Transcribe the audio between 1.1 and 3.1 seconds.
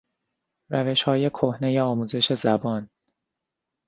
کهنهی آموزش زبان